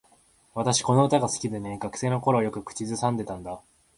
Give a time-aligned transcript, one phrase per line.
[0.55, 1.77] 私、この歌が好きでね。
[1.77, 3.61] 学生の頃はよく口ずさんでたんだ。